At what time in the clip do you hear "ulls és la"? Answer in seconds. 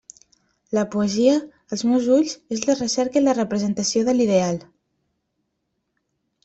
2.15-2.77